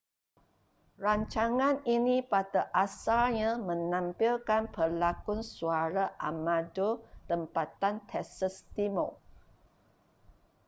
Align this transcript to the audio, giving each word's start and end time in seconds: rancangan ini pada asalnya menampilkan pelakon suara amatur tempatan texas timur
rancangan 1.03 1.75
ini 1.95 2.17
pada 2.33 2.61
asalnya 2.85 3.51
menampilkan 3.69 4.63
pelakon 4.75 5.39
suara 5.55 6.05
amatur 6.31 6.93
tempatan 7.29 7.95
texas 8.09 8.55
timur 8.75 9.11